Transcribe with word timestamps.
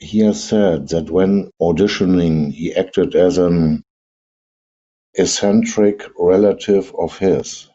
He 0.00 0.18
has 0.18 0.42
said 0.42 0.88
that 0.88 1.08
when 1.08 1.52
auditioning 1.62 2.50
he 2.50 2.74
acted 2.74 3.14
as 3.14 3.38
an 3.38 3.84
eccentric 5.16 6.02
relative 6.18 6.92
of 6.98 7.16
his. 7.16 7.68